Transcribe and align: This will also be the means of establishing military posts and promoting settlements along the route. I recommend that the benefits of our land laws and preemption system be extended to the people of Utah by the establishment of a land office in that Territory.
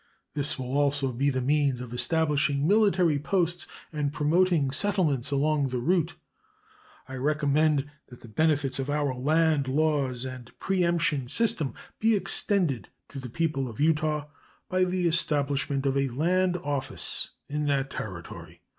This 0.33 0.57
will 0.57 0.79
also 0.79 1.11
be 1.11 1.29
the 1.29 1.41
means 1.41 1.79
of 1.79 1.93
establishing 1.93 2.67
military 2.67 3.19
posts 3.19 3.67
and 3.93 4.11
promoting 4.11 4.71
settlements 4.71 5.29
along 5.29 5.67
the 5.67 5.77
route. 5.77 6.15
I 7.07 7.13
recommend 7.17 7.87
that 8.07 8.21
the 8.21 8.27
benefits 8.27 8.79
of 8.79 8.89
our 8.89 9.13
land 9.13 9.67
laws 9.67 10.25
and 10.25 10.49
preemption 10.57 11.27
system 11.27 11.75
be 11.99 12.15
extended 12.15 12.89
to 13.09 13.19
the 13.19 13.29
people 13.29 13.67
of 13.67 13.79
Utah 13.79 14.25
by 14.69 14.85
the 14.85 15.05
establishment 15.07 15.85
of 15.85 15.95
a 15.95 16.07
land 16.09 16.57
office 16.57 17.29
in 17.47 17.65
that 17.67 17.91
Territory. 17.91 18.61